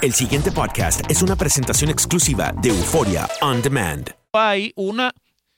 El 0.00 0.12
siguiente 0.12 0.52
podcast 0.52 1.10
es 1.10 1.22
una 1.22 1.34
presentación 1.34 1.90
exclusiva 1.90 2.54
de 2.62 2.68
Euforia 2.68 3.28
On 3.40 3.60
Demand. 3.60 4.08
Hay 4.32 4.72
una 4.76 5.12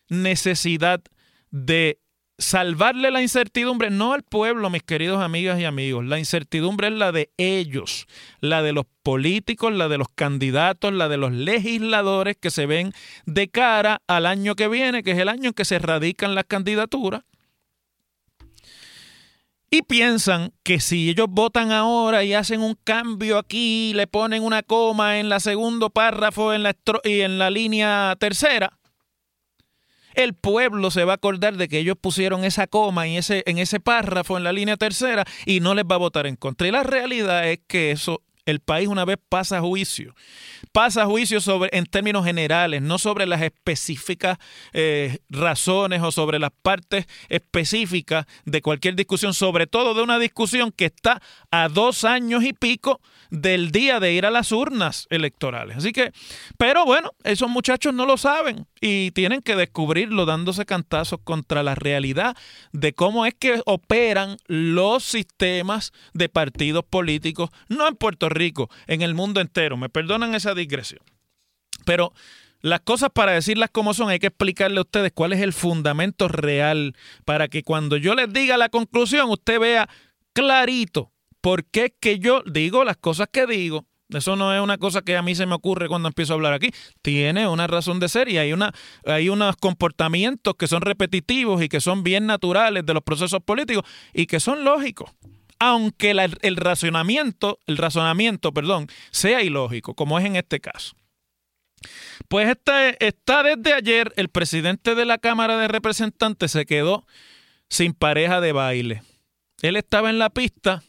necesidad 0.08 1.02
de 1.50 1.98
salvarle 2.38 3.10
la 3.10 3.20
incertidumbre, 3.20 3.90
no 3.90 4.14
al 4.14 4.22
pueblo, 4.22 4.70
mis 4.70 4.82
queridos 4.82 5.20
amigas 5.20 5.60
y 5.60 5.66
amigos. 5.66 6.06
La 6.06 6.18
incertidumbre 6.18 6.88
es 6.88 6.94
la 6.94 7.12
de 7.12 7.30
ellos, 7.36 8.06
la 8.40 8.62
de 8.62 8.72
los 8.72 8.86
políticos, 9.02 9.74
la 9.74 9.88
de 9.88 9.98
los 9.98 10.08
candidatos, 10.08 10.94
la 10.94 11.10
de 11.10 11.18
los 11.18 11.32
legisladores 11.32 12.38
que 12.40 12.50
se 12.50 12.64
ven 12.64 12.94
de 13.26 13.50
cara 13.50 14.00
al 14.06 14.24
año 14.24 14.54
que 14.54 14.68
viene, 14.68 15.02
que 15.02 15.10
es 15.10 15.18
el 15.18 15.28
año 15.28 15.48
en 15.48 15.54
que 15.54 15.66
se 15.66 15.78
radican 15.78 16.34
las 16.34 16.44
candidaturas. 16.46 17.24
Y 19.72 19.82
piensan 19.82 20.52
que 20.64 20.80
si 20.80 21.10
ellos 21.10 21.28
votan 21.30 21.70
ahora 21.70 22.24
y 22.24 22.34
hacen 22.34 22.60
un 22.60 22.76
cambio 22.82 23.38
aquí, 23.38 23.92
le 23.94 24.08
ponen 24.08 24.42
una 24.42 24.64
coma 24.64 25.20
en 25.20 25.28
la 25.28 25.38
segundo 25.38 25.90
párrafo 25.90 26.52
en 26.52 26.64
la 26.64 26.76
y 27.04 27.20
en 27.20 27.38
la 27.38 27.50
línea 27.50 28.16
tercera, 28.18 28.80
el 30.14 30.34
pueblo 30.34 30.90
se 30.90 31.04
va 31.04 31.12
a 31.12 31.16
acordar 31.16 31.56
de 31.56 31.68
que 31.68 31.78
ellos 31.78 31.96
pusieron 32.00 32.44
esa 32.44 32.66
coma 32.66 33.06
en 33.06 33.14
ese, 33.14 33.44
en 33.46 33.58
ese 33.58 33.78
párrafo 33.78 34.36
en 34.36 34.42
la 34.42 34.52
línea 34.52 34.76
tercera 34.76 35.24
y 35.46 35.60
no 35.60 35.76
les 35.76 35.84
va 35.84 35.94
a 35.94 35.98
votar 35.98 36.26
en 36.26 36.34
contra. 36.34 36.66
Y 36.66 36.72
la 36.72 36.82
realidad 36.82 37.48
es 37.48 37.60
que 37.68 37.92
eso 37.92 38.22
el 38.50 38.60
país 38.60 38.88
una 38.88 39.04
vez 39.04 39.18
pasa 39.28 39.58
a 39.58 39.60
juicio. 39.60 40.14
Pasa 40.72 41.02
a 41.02 41.06
juicio 41.06 41.40
sobre, 41.40 41.70
en 41.72 41.86
términos 41.86 42.24
generales, 42.24 42.82
no 42.82 42.98
sobre 42.98 43.26
las 43.26 43.42
específicas 43.42 44.38
eh, 44.72 45.18
razones 45.28 46.02
o 46.02 46.12
sobre 46.12 46.38
las 46.38 46.50
partes 46.62 47.06
específicas 47.28 48.26
de 48.44 48.62
cualquier 48.62 48.94
discusión, 48.94 49.34
sobre 49.34 49.66
todo 49.66 49.94
de 49.94 50.02
una 50.02 50.18
discusión 50.18 50.72
que 50.72 50.86
está 50.86 51.22
a 51.50 51.68
dos 51.68 52.04
años 52.04 52.44
y 52.44 52.52
pico 52.52 53.00
del 53.30 53.70
día 53.70 54.00
de 54.00 54.12
ir 54.12 54.26
a 54.26 54.30
las 54.30 54.52
urnas 54.52 55.06
electorales. 55.10 55.76
Así 55.76 55.92
que, 55.92 56.12
pero 56.58 56.84
bueno, 56.84 57.10
esos 57.24 57.48
muchachos 57.48 57.94
no 57.94 58.06
lo 58.06 58.16
saben 58.16 58.66
y 58.80 59.12
tienen 59.12 59.40
que 59.40 59.56
descubrirlo 59.56 60.26
dándose 60.26 60.66
cantazos 60.66 61.20
contra 61.22 61.62
la 61.62 61.74
realidad 61.74 62.36
de 62.72 62.92
cómo 62.92 63.26
es 63.26 63.34
que 63.34 63.62
operan 63.66 64.36
los 64.46 65.04
sistemas 65.04 65.92
de 66.12 66.28
partidos 66.28 66.84
políticos, 66.84 67.50
no 67.68 67.86
en 67.86 67.96
Puerto 67.96 68.28
Rico, 68.28 68.39
en 68.86 69.02
el 69.02 69.14
mundo 69.14 69.40
entero. 69.40 69.76
Me 69.76 69.88
perdonan 69.88 70.34
esa 70.34 70.54
digresión. 70.54 71.02
Pero 71.84 72.12
las 72.62 72.80
cosas 72.80 73.10
para 73.12 73.32
decirlas 73.32 73.70
como 73.72 73.94
son, 73.94 74.10
hay 74.10 74.18
que 74.18 74.26
explicarle 74.26 74.78
a 74.78 74.82
ustedes 74.82 75.12
cuál 75.14 75.32
es 75.32 75.40
el 75.40 75.52
fundamento 75.52 76.28
real 76.28 76.94
para 77.24 77.48
que 77.48 77.62
cuando 77.62 77.96
yo 77.96 78.14
les 78.14 78.32
diga 78.32 78.56
la 78.56 78.68
conclusión, 78.68 79.30
usted 79.30 79.58
vea 79.58 79.88
clarito 80.32 81.12
por 81.40 81.64
qué 81.64 81.86
es 81.86 81.92
que 81.98 82.18
yo 82.18 82.42
digo 82.42 82.84
las 82.84 82.96
cosas 82.96 83.28
que 83.32 83.46
digo. 83.46 83.86
Eso 84.10 84.36
no 84.36 84.52
es 84.54 84.60
una 84.60 84.76
cosa 84.76 85.02
que 85.02 85.16
a 85.16 85.22
mí 85.22 85.34
se 85.34 85.46
me 85.46 85.54
ocurre 85.54 85.88
cuando 85.88 86.08
empiezo 86.08 86.32
a 86.32 86.36
hablar 86.36 86.52
aquí. 86.52 86.70
Tiene 87.00 87.46
una 87.46 87.66
razón 87.66 88.00
de 88.00 88.08
ser 88.08 88.28
y 88.28 88.38
hay, 88.38 88.52
una, 88.52 88.72
hay 89.06 89.28
unos 89.28 89.56
comportamientos 89.56 90.54
que 90.58 90.66
son 90.66 90.82
repetitivos 90.82 91.62
y 91.62 91.68
que 91.68 91.80
son 91.80 92.02
bien 92.02 92.26
naturales 92.26 92.84
de 92.84 92.92
los 92.92 93.02
procesos 93.02 93.40
políticos 93.42 93.84
y 94.12 94.26
que 94.26 94.40
son 94.40 94.64
lógicos. 94.64 95.10
Aunque 95.60 96.10
el 96.10 96.56
razonamiento, 96.56 97.60
el 97.66 97.76
razonamiento, 97.76 98.52
perdón, 98.52 98.88
sea 99.10 99.42
ilógico, 99.42 99.94
como 99.94 100.18
es 100.18 100.24
en 100.24 100.36
este 100.36 100.58
caso. 100.58 100.96
Pues 102.28 102.48
este, 102.48 103.06
está 103.06 103.42
desde 103.42 103.74
ayer 103.74 104.12
el 104.16 104.28
presidente 104.28 104.94
de 104.94 105.04
la 105.04 105.18
Cámara 105.18 105.56
de 105.58 105.68
Representantes 105.68 106.52
se 106.52 106.66
quedó 106.66 107.06
sin 107.68 107.92
pareja 107.92 108.40
de 108.40 108.52
baile. 108.52 109.02
Él 109.62 109.76
estaba 109.76 110.10
en 110.10 110.18
la 110.18 110.30
pista 110.30 110.82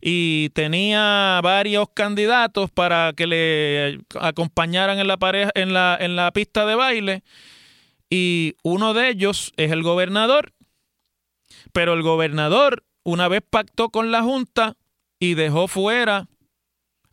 y 0.00 0.50
tenía 0.50 1.40
varios 1.42 1.88
candidatos 1.94 2.70
para 2.70 3.12
que 3.16 3.26
le 3.26 4.00
acompañaran 4.20 4.98
en 4.98 5.06
la 5.06 5.16
pareja 5.16 5.50
en 5.54 5.72
la, 5.72 5.96
en 5.98 6.16
la 6.16 6.30
pista 6.32 6.66
de 6.66 6.74
baile 6.74 7.22
y 8.10 8.54
uno 8.62 8.94
de 8.94 9.08
ellos 9.08 9.52
es 9.56 9.72
el 9.72 9.82
gobernador. 9.82 10.52
Pero 11.72 11.94
el 11.94 12.02
gobernador 12.02 12.84
una 13.06 13.28
vez 13.28 13.40
pactó 13.48 13.90
con 13.90 14.10
la 14.10 14.24
junta 14.24 14.76
y 15.20 15.34
dejó 15.34 15.68
fuera 15.68 16.28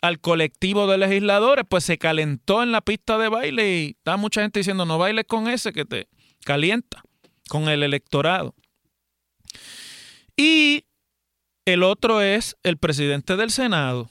al 0.01 0.19
colectivo 0.19 0.87
de 0.87 0.97
legisladores, 0.97 1.65
pues 1.69 1.83
se 1.83 1.99
calentó 1.99 2.63
en 2.63 2.71
la 2.71 2.81
pista 2.81 3.19
de 3.19 3.29
baile 3.29 3.77
y 3.77 3.89
está 3.89 4.17
mucha 4.17 4.41
gente 4.41 4.59
diciendo 4.59 4.85
no 4.85 4.97
bailes 4.97 5.25
con 5.27 5.47
ese 5.47 5.71
que 5.71 5.85
te 5.85 6.07
calienta 6.43 7.03
con 7.47 7.69
el 7.69 7.83
electorado. 7.83 8.55
Y 10.35 10.85
el 11.63 11.83
otro 11.83 12.21
es 12.21 12.57
el 12.63 12.77
presidente 12.77 13.35
del 13.35 13.51
Senado, 13.51 14.09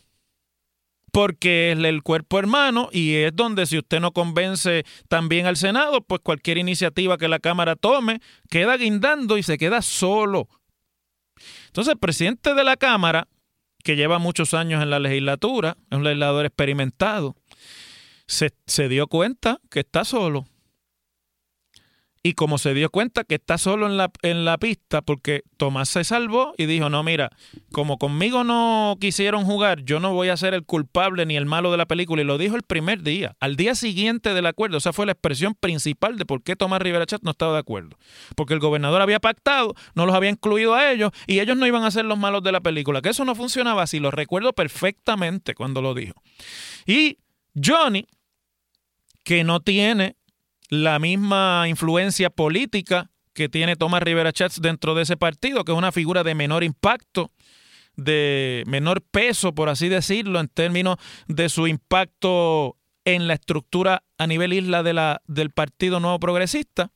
porque 1.11 1.73
es 1.73 1.79
el 1.79 2.05
cuerpo 2.05 2.39
hermano 2.39 2.91
y 2.93 3.17
es 3.17 3.35
donde 3.35 3.67
si 3.67 3.77
usted 3.77 3.99
no 3.99 4.13
convence 4.13 4.85
también 5.09 5.47
al 5.47 5.57
Senado, 5.57 6.01
pues 6.01 6.21
cualquier 6.23 6.59
iniciativa 6.59 7.19
que 7.19 7.27
la 7.27 7.41
Cámara 7.41 7.75
tome 7.75 8.21
queda 8.49 8.77
guindando 8.77 9.37
y 9.37 9.43
se 9.43 9.59
queda 9.59 9.83
solo. 9.83 10.49
Entonces 11.73 11.95
el 11.95 11.99
presidente 11.99 12.53
de 12.53 12.65
la 12.65 12.77
Cámara, 12.77 13.29
que 13.83 13.97
lleva 13.97 14.19
muchos 14.19 14.53
años 14.53 14.83
en 14.83 14.91
la 14.91 14.99
legislatura, 14.99 15.79
es 15.91 15.97
un 15.97 16.05
legislador 16.05 16.45
experimentado, 16.45 17.35
se, 18.27 18.51
se 18.67 18.91
dio 18.91 19.07
cuenta 19.07 19.59
que 19.71 19.81
está 19.81 20.05
solo 20.05 20.45
y 22.25 22.35
como 22.35 22.59
se 22.59 22.73
dio 22.73 22.89
cuenta 22.89 23.25
que 23.25 23.35
está 23.35 23.59
solo 23.59 23.87
en 23.87 23.97
la, 23.97 24.13
en 24.23 24.45
la 24.45 24.57
pista, 24.57 25.03
porque 25.03 25.43
Tomás 25.57 25.89
se 25.89 26.05
salvó 26.05 26.55
y 26.57 26.67
dijo, 26.67 26.89
no, 26.89 27.03
mira, 27.03 27.31
como 27.73 27.99
conmigo 27.99 28.45
no 28.45 28.97
quisieron 29.01 29.45
jugar, 29.45 29.83
yo 29.83 29.99
no 29.99 30.15
voy 30.15 30.29
a 30.29 30.37
ser 30.37 30.55
el 30.55 30.65
culpable 30.65 31.27
ni 31.27 31.37
el 31.37 31.47
malo 31.47 31.73
de 31.73 31.79
la 31.79 31.87
película. 31.87 32.23
Y 32.23 32.25
lo 32.25 32.39
dijo 32.39 32.55
el 32.55 32.63
primer 32.63 33.03
día, 33.03 33.37
al 33.41 33.57
día 33.57 33.75
siguiente 33.75 34.35
del 34.35 34.47
acuerdo. 34.47 34.79
Esa 34.79 34.93
fue 34.93 35.05
la 35.05 35.13
expresión 35.13 35.55
principal 35.55 36.17
de 36.17 36.25
por 36.25 36.45
qué 36.45 36.55
Tomás 36.55 36.81
Rivera 36.81 37.07
Chat 37.07 37.23
no 37.23 37.33
estaba 37.33 37.55
de 37.55 37.59
acuerdo. 37.59 37.99
Porque 38.37 38.55
el 38.55 38.61
gobernador 38.61 39.03
había 39.03 39.19
pactado, 39.19 39.75
no 39.97 40.07
los 40.07 40.15
había 40.15 40.31
incluido 40.31 40.75
a 40.75 40.93
ellos 40.93 41.11
y 41.27 41.41
ellos 41.41 41.57
no 41.57 41.67
iban 41.67 41.83
a 41.83 41.91
ser 41.91 42.05
los 42.05 42.19
malos 42.19 42.45
de 42.45 42.53
la 42.53 42.61
película. 42.61 43.03
Que 43.03 43.09
eso 43.09 43.25
no 43.25 43.35
funcionaba 43.35 43.83
así, 43.83 43.99
lo 43.99 44.13
recuerdo 44.13 44.53
perfectamente 44.53 45.55
cuando 45.55 45.83
lo 45.83 45.93
dijo. 45.93 46.15
Y 46.87 47.19
Johnny, 47.61 48.07
que 49.25 49.43
no 49.43 49.61
tiene 49.61 50.17
la 50.73 50.99
misma 50.99 51.67
influencia 51.69 52.31
política 52.31 53.11
que 53.35 53.51
tiene 53.51 53.77
Tomás 53.77 54.03
Rivera 54.03 54.33
Chats 54.33 54.59
dentro 54.59 54.95
de 54.95 55.03
ese 55.03 55.19
partido, 55.19 55.65
que 55.65 55.73
es 55.73 55.77
una 55.77 55.93
figura 55.93 56.25
de 56.25 56.35
menor 56.35 56.65
impacto, 56.65 57.31
de 57.95 58.65
menor 58.67 59.03
peso, 59.03 59.55
por 59.55 59.69
así 59.69 59.91
decirlo, 59.91 60.41
en 60.41 60.49
términos 60.49 60.97
de 61.29 61.51
su 61.51 61.67
impacto 61.67 62.79
en 63.05 63.29
la 63.29 63.35
estructura 63.35 64.03
a 64.17 64.27
nivel 64.27 64.55
isla 64.55 64.83
de 64.83 64.95
la, 64.95 65.21
del 65.27 65.51
Partido 65.51 66.01
Nuevo 66.01 66.19
Progresista. 66.19 66.91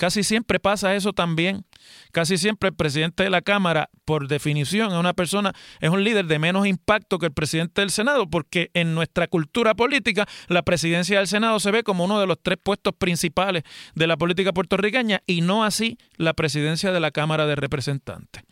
Casi 0.00 0.24
siempre 0.24 0.58
pasa 0.58 0.94
eso 0.94 1.12
también. 1.12 1.66
Casi 2.10 2.38
siempre 2.38 2.70
el 2.70 2.74
presidente 2.74 3.22
de 3.22 3.28
la 3.28 3.42
Cámara, 3.42 3.90
por 4.06 4.28
definición, 4.28 4.92
es 4.92 4.96
una 4.96 5.12
persona, 5.12 5.52
es 5.78 5.90
un 5.90 6.02
líder 6.02 6.24
de 6.24 6.38
menos 6.38 6.66
impacto 6.66 7.18
que 7.18 7.26
el 7.26 7.34
presidente 7.34 7.82
del 7.82 7.90
Senado, 7.90 8.26
porque 8.26 8.70
en 8.72 8.94
nuestra 8.94 9.26
cultura 9.26 9.74
política 9.74 10.26
la 10.48 10.62
presidencia 10.62 11.18
del 11.18 11.28
Senado 11.28 11.60
se 11.60 11.70
ve 11.70 11.82
como 11.82 12.04
uno 12.04 12.18
de 12.18 12.26
los 12.26 12.38
tres 12.42 12.56
puestos 12.62 12.94
principales 12.94 13.62
de 13.94 14.06
la 14.06 14.16
política 14.16 14.54
puertorriqueña 14.54 15.20
y 15.26 15.42
no 15.42 15.64
así 15.64 15.98
la 16.16 16.32
presidencia 16.32 16.92
de 16.92 17.00
la 17.00 17.10
Cámara 17.10 17.44
de 17.44 17.56
Representantes. 17.56 18.42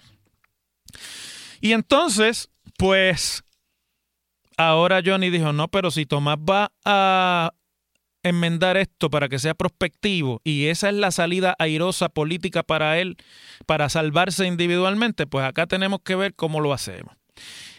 Y 1.63 1.73
entonces, 1.73 2.51
pues 2.77 3.43
ahora 4.59 5.01
Johnny 5.03 5.31
dijo, 5.31 5.55
no, 5.55 5.69
pero 5.69 5.91
si 5.91 6.05
Tomás 6.05 6.37
va 6.37 6.73
a 6.85 7.55
enmendar 8.23 8.77
esto 8.77 9.11
para 9.11 9.29
que 9.29 9.39
sea 9.39 9.55
prospectivo 9.55 10.41
y 10.45 10.67
esa 10.67 10.89
es 10.89 10.95
la 10.95 11.11
salida 11.11 11.55
airosa 11.59 12.09
política 12.09 12.63
para 12.63 12.99
él, 12.99 13.17
para 13.67 13.89
salvarse 13.89 14.47
individualmente, 14.47 15.27
pues 15.27 15.45
acá 15.45 15.67
tenemos 15.67 16.01
que 16.05 16.17
ver 16.17 16.35
cómo 16.35 16.61
lo 16.61 16.73
hacemos. 16.73 17.15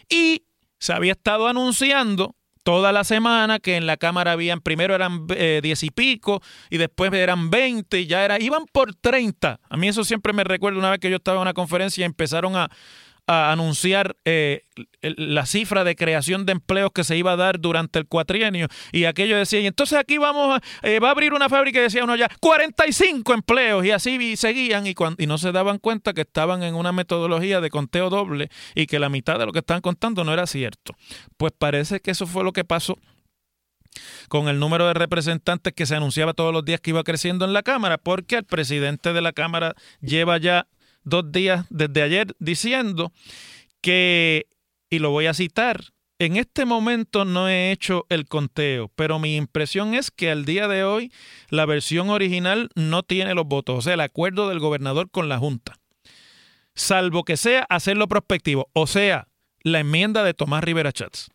Y 0.08 0.44
se 0.78 0.92
había 0.92 1.12
estado 1.12 1.46
anunciando 1.46 2.34
toda 2.62 2.92
la 2.92 3.04
semana 3.04 3.58
que 3.58 3.76
en 3.76 3.86
la 3.86 3.96
Cámara 3.96 4.32
habían, 4.32 4.60
primero 4.60 4.94
eran 4.94 5.26
eh, 5.30 5.60
diez 5.62 5.82
y 5.82 5.90
pico 5.90 6.42
y 6.68 6.78
después 6.78 7.12
eran 7.12 7.50
20 7.50 8.00
y 8.00 8.06
ya 8.06 8.24
era, 8.24 8.40
iban 8.40 8.66
por 8.66 8.94
30. 8.94 9.60
A 9.68 9.76
mí 9.76 9.88
eso 9.88 10.04
siempre 10.04 10.32
me 10.32 10.44
recuerda 10.44 10.78
una 10.78 10.90
vez 10.90 11.00
que 11.00 11.10
yo 11.10 11.16
estaba 11.16 11.38
en 11.38 11.42
una 11.42 11.54
conferencia 11.54 12.02
y 12.02 12.04
empezaron 12.04 12.56
a, 12.56 12.70
a 13.30 13.52
anunciar 13.52 14.16
eh, 14.24 14.64
la 15.02 15.46
cifra 15.46 15.84
de 15.84 15.94
creación 15.94 16.46
de 16.46 16.52
empleos 16.52 16.90
que 16.92 17.04
se 17.04 17.16
iba 17.16 17.30
a 17.30 17.36
dar 17.36 17.60
durante 17.60 18.00
el 18.00 18.08
cuatrienio 18.08 18.66
y 18.90 19.04
aquello 19.04 19.36
decía, 19.36 19.60
y 19.60 19.68
entonces 19.68 19.96
aquí 20.00 20.18
vamos, 20.18 20.58
a, 20.58 20.88
eh, 20.88 20.98
va 20.98 21.08
a 21.08 21.10
abrir 21.12 21.32
una 21.32 21.48
fábrica 21.48 21.78
y 21.78 21.82
decía 21.82 22.02
uno 22.02 22.16
ya, 22.16 22.28
45 22.40 23.32
empleos 23.32 23.86
y 23.86 23.92
así 23.92 24.36
seguían 24.36 24.84
y, 24.88 24.96
y 25.18 25.26
no 25.28 25.38
se 25.38 25.52
daban 25.52 25.78
cuenta 25.78 26.12
que 26.12 26.22
estaban 26.22 26.64
en 26.64 26.74
una 26.74 26.90
metodología 26.90 27.60
de 27.60 27.70
conteo 27.70 28.10
doble 28.10 28.50
y 28.74 28.86
que 28.86 28.98
la 28.98 29.08
mitad 29.08 29.38
de 29.38 29.46
lo 29.46 29.52
que 29.52 29.60
estaban 29.60 29.80
contando 29.80 30.24
no 30.24 30.32
era 30.32 30.48
cierto. 30.48 30.96
Pues 31.36 31.52
parece 31.56 32.00
que 32.00 32.10
eso 32.10 32.26
fue 32.26 32.42
lo 32.42 32.52
que 32.52 32.64
pasó 32.64 32.98
con 34.28 34.48
el 34.48 34.58
número 34.58 34.88
de 34.88 34.94
representantes 34.94 35.72
que 35.72 35.86
se 35.86 35.94
anunciaba 35.94 36.34
todos 36.34 36.52
los 36.52 36.64
días 36.64 36.80
que 36.80 36.90
iba 36.90 37.04
creciendo 37.04 37.44
en 37.44 37.52
la 37.52 37.62
Cámara, 37.62 37.96
porque 37.96 38.38
el 38.38 38.44
presidente 38.44 39.12
de 39.12 39.20
la 39.20 39.32
Cámara 39.32 39.76
lleva 40.00 40.36
ya 40.38 40.66
dos 41.04 41.30
días 41.32 41.66
desde 41.70 42.02
ayer 42.02 42.34
diciendo 42.38 43.12
que, 43.80 44.46
y 44.90 44.98
lo 44.98 45.10
voy 45.10 45.26
a 45.26 45.34
citar, 45.34 45.80
en 46.18 46.36
este 46.36 46.66
momento 46.66 47.24
no 47.24 47.48
he 47.48 47.72
hecho 47.72 48.04
el 48.10 48.26
conteo, 48.26 48.90
pero 48.94 49.18
mi 49.18 49.36
impresión 49.36 49.94
es 49.94 50.10
que 50.10 50.30
al 50.30 50.44
día 50.44 50.68
de 50.68 50.84
hoy 50.84 51.10
la 51.48 51.64
versión 51.64 52.10
original 52.10 52.68
no 52.74 53.02
tiene 53.02 53.34
los 53.34 53.46
votos, 53.46 53.78
o 53.78 53.82
sea, 53.82 53.94
el 53.94 54.00
acuerdo 54.00 54.48
del 54.48 54.58
gobernador 54.58 55.10
con 55.10 55.30
la 55.30 55.38
Junta, 55.38 55.78
salvo 56.74 57.24
que 57.24 57.38
sea 57.38 57.66
hacerlo 57.70 58.06
prospectivo, 58.06 58.68
o 58.74 58.86
sea, 58.86 59.28
la 59.62 59.80
enmienda 59.80 60.22
de 60.22 60.34
Tomás 60.34 60.62
Rivera 60.62 60.92
Chats. 60.92 61.30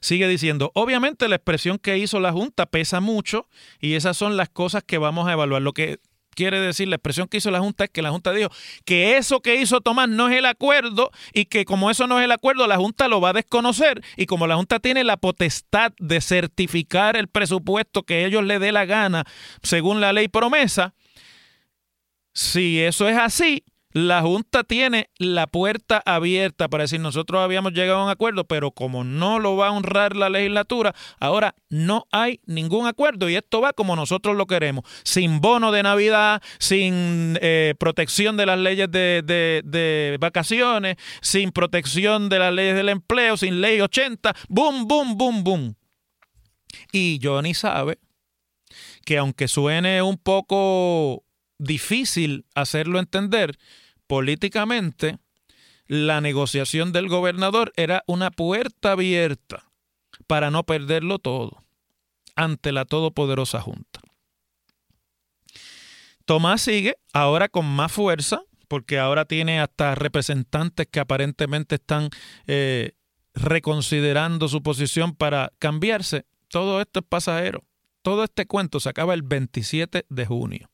Sigue 0.00 0.26
diciendo, 0.28 0.72
obviamente 0.74 1.28
la 1.28 1.36
expresión 1.36 1.78
que 1.78 1.96
hizo 1.96 2.20
la 2.20 2.32
Junta 2.32 2.66
pesa 2.66 3.00
mucho 3.00 3.48
y 3.78 3.94
esas 3.94 4.16
son 4.16 4.36
las 4.36 4.48
cosas 4.48 4.82
que 4.84 4.98
vamos 4.98 5.28
a 5.28 5.32
evaluar. 5.32 5.62
Lo 5.62 5.72
que 5.72 6.00
quiere 6.34 6.60
decir, 6.60 6.88
la 6.88 6.96
expresión 6.96 7.28
que 7.28 7.38
hizo 7.38 7.50
la 7.50 7.60
Junta 7.60 7.84
es 7.84 7.90
que 7.90 8.02
la 8.02 8.10
Junta 8.10 8.32
dijo 8.32 8.50
que 8.84 9.16
eso 9.16 9.40
que 9.40 9.56
hizo 9.56 9.80
Tomás 9.80 10.08
no 10.08 10.28
es 10.28 10.38
el 10.38 10.46
acuerdo 10.46 11.10
y 11.32 11.46
que 11.46 11.64
como 11.64 11.90
eso 11.90 12.06
no 12.06 12.18
es 12.18 12.24
el 12.24 12.32
acuerdo, 12.32 12.66
la 12.66 12.76
Junta 12.76 13.08
lo 13.08 13.20
va 13.20 13.30
a 13.30 13.34
desconocer. 13.34 14.02
Y 14.16 14.26
como 14.26 14.46
la 14.46 14.56
Junta 14.56 14.80
tiene 14.80 15.04
la 15.04 15.16
potestad 15.16 15.92
de 15.98 16.20
certificar 16.20 17.16
el 17.16 17.28
presupuesto 17.28 18.02
que 18.02 18.24
ellos 18.24 18.44
le 18.44 18.58
dé 18.58 18.72
la 18.72 18.84
gana 18.84 19.24
según 19.62 20.00
la 20.00 20.12
ley 20.12 20.28
promesa, 20.28 20.94
si 22.32 22.80
eso 22.80 23.08
es 23.08 23.18
así, 23.18 23.64
la 23.92 24.22
Junta 24.22 24.64
tiene 24.64 25.10
la 25.18 25.46
puerta 25.46 26.02
abierta 26.04 26.68
para 26.68 26.84
decir 26.84 27.00
nosotros 27.00 27.40
habíamos 27.40 27.72
llegado 27.72 28.00
a 28.00 28.04
un 28.04 28.10
acuerdo, 28.10 28.44
pero 28.44 28.70
como 28.70 29.04
no 29.04 29.38
lo 29.38 29.56
va 29.56 29.68
a 29.68 29.72
honrar 29.72 30.16
la 30.16 30.30
legislatura, 30.30 30.94
ahora 31.18 31.54
no 31.68 32.06
hay 32.12 32.40
ningún 32.46 32.86
acuerdo 32.86 33.28
y 33.28 33.36
esto 33.36 33.60
va 33.60 33.72
como 33.72 33.96
nosotros 33.96 34.36
lo 34.36 34.46
queremos, 34.46 34.84
sin 35.04 35.40
bono 35.40 35.72
de 35.72 35.82
Navidad, 35.82 36.42
sin 36.58 37.38
eh, 37.40 37.74
protección 37.78 38.36
de 38.36 38.46
las 38.46 38.58
leyes 38.58 38.90
de, 38.90 39.22
de 39.24 40.16
vacaciones, 40.20 40.96
sin 41.20 41.50
protección 41.50 42.28
de 42.28 42.38
las 42.38 42.52
leyes 42.54 42.76
del 42.76 42.88
empleo, 42.88 43.36
sin 43.36 43.60
ley 43.60 43.80
80, 43.80 44.34
boom, 44.48 44.86
boom, 44.86 45.16
boom, 45.16 45.44
boom. 45.44 45.74
Y 46.92 47.18
Johnny 47.22 47.54
sabe 47.54 47.98
que 49.04 49.18
aunque 49.18 49.48
suene 49.48 50.02
un 50.02 50.16
poco 50.16 51.24
difícil 51.60 52.46
hacerlo 52.54 52.98
entender, 52.98 53.58
políticamente 54.06 55.18
la 55.86 56.20
negociación 56.20 56.92
del 56.92 57.08
gobernador 57.08 57.72
era 57.76 58.02
una 58.06 58.30
puerta 58.30 58.92
abierta 58.92 59.70
para 60.26 60.50
no 60.50 60.64
perderlo 60.64 61.18
todo 61.18 61.64
ante 62.34 62.72
la 62.72 62.84
todopoderosa 62.84 63.60
Junta. 63.60 64.00
Tomás 66.24 66.62
sigue 66.62 66.96
ahora 67.12 67.48
con 67.48 67.66
más 67.66 67.92
fuerza, 67.92 68.42
porque 68.68 68.98
ahora 68.98 69.24
tiene 69.24 69.60
hasta 69.60 69.96
representantes 69.96 70.86
que 70.86 71.00
aparentemente 71.00 71.74
están 71.74 72.08
eh, 72.46 72.92
reconsiderando 73.34 74.48
su 74.48 74.62
posición 74.62 75.14
para 75.14 75.52
cambiarse. 75.58 76.24
Todo 76.48 76.80
esto 76.80 77.00
es 77.00 77.06
pasajero. 77.06 77.64
Todo 78.02 78.22
este 78.24 78.46
cuento 78.46 78.78
se 78.78 78.88
acaba 78.88 79.12
el 79.14 79.22
27 79.22 80.06
de 80.08 80.26
junio 80.26 80.70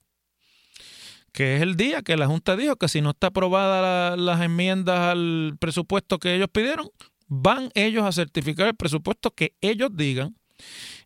que 1.37 1.57
es 1.57 1.61
el 1.61 1.77
día 1.77 2.01
que 2.01 2.17
la 2.17 2.27
Junta 2.27 2.57
dijo 2.57 2.77
que 2.77 2.89
si 2.89 3.03
no 3.03 3.11
está 3.11 3.27
aprobada 3.27 4.17
las 4.17 4.41
enmiendas 4.41 4.99
al 4.99 5.55
presupuesto 5.61 6.19
que 6.19 6.35
ellos 6.35 6.49
pidieron, 6.51 6.89
van 7.29 7.71
ellos 7.75 8.05
a 8.05 8.13
certificar 8.13 8.69
el 8.69 8.75
presupuesto 8.75 9.33
que 9.33 9.55
ellos 9.61 9.91
digan. 9.93 10.35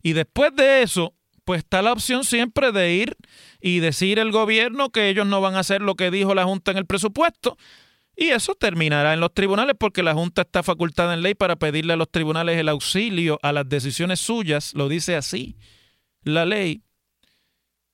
Y 0.01 0.13
después 0.13 0.55
de 0.55 0.83
eso, 0.83 1.13
pues 1.43 1.57
está 1.57 1.81
la 1.81 1.91
opción 1.91 2.23
siempre 2.23 2.71
de 2.71 2.93
ir 2.93 3.17
y 3.59 3.79
decir 3.79 4.19
el 4.19 4.31
gobierno 4.31 4.89
que 4.89 5.09
ellos 5.09 5.27
no 5.27 5.41
van 5.41 5.55
a 5.55 5.59
hacer 5.59 5.81
lo 5.81 5.95
que 5.95 6.09
dijo 6.11 6.33
la 6.33 6.45
Junta 6.45 6.71
en 6.71 6.77
el 6.77 6.85
presupuesto. 6.85 7.57
Y 8.15 8.27
eso 8.27 8.55
terminará 8.55 9.13
en 9.13 9.19
los 9.19 9.33
tribunales 9.33 9.75
porque 9.77 10.01
la 10.01 10.13
Junta 10.13 10.43
está 10.43 10.63
facultada 10.63 11.13
en 11.13 11.23
ley 11.23 11.35
para 11.35 11.57
pedirle 11.57 11.91
a 11.91 11.97
los 11.97 12.09
tribunales 12.09 12.57
el 12.57 12.69
auxilio 12.69 13.37
a 13.43 13.51
las 13.51 13.67
decisiones 13.67 14.21
suyas, 14.21 14.73
lo 14.75 14.87
dice 14.87 15.17
así 15.17 15.57
la 16.23 16.45
ley. 16.45 16.83